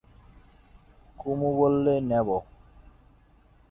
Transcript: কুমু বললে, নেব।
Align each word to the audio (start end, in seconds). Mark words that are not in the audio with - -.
কুমু 1.17 1.49
বললে, 1.57 1.93
নেব। 2.01 2.29